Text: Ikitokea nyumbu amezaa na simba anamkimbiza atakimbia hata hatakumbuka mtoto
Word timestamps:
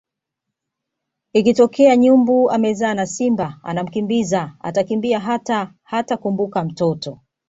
Ikitokea 1.33 1.95
nyumbu 1.97 2.51
amezaa 2.51 2.93
na 2.93 3.05
simba 3.05 3.59
anamkimbiza 3.63 4.55
atakimbia 4.61 5.19
hata 5.19 5.73
hatakumbuka 5.83 6.63
mtoto 6.63 7.19